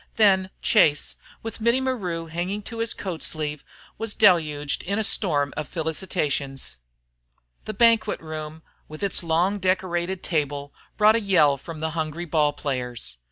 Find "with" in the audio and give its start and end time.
1.43-1.61, 8.87-9.03